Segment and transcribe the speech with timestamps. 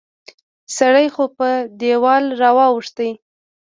[0.77, 1.47] سړی خو په
[1.79, 2.97] دیوال را واوښت